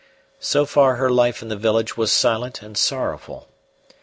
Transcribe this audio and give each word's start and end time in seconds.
So 0.39 0.65
far 0.65 0.95
her 0.95 1.11
life 1.11 1.43
in 1.43 1.49
the 1.49 1.55
village 1.55 1.95
was 1.95 2.11
silent 2.11 2.63
and 2.63 2.75
sorrowful. 2.75 3.47